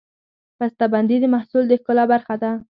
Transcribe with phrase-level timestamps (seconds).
[0.59, 2.51] بستهبندي د محصول د ښکلا برخه ده.